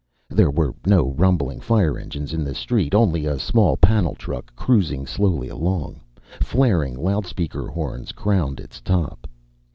There 0.29 0.49
were 0.49 0.73
no 0.87 1.11
rumbling 1.11 1.59
fire 1.59 1.95
engines 1.95 2.33
in 2.33 2.43
the 2.43 2.55
street, 2.55 2.95
only 2.95 3.27
a 3.27 3.37
small 3.37 3.77
panel 3.77 4.15
truck, 4.15 4.51
cruising 4.55 5.05
slowly 5.05 5.47
along. 5.47 6.01
Flaring 6.41 6.95
loudspeaker 6.97 7.67
horns 7.67 8.11
crowned 8.11 8.59
its 8.59 8.81
top. 8.81 9.29